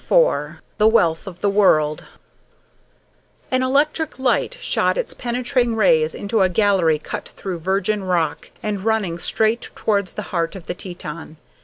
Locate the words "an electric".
3.51-4.17